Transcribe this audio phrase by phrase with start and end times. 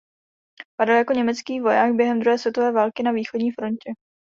[0.79, 3.93] Padl jako německý voják během druhé světové války na východní frontě.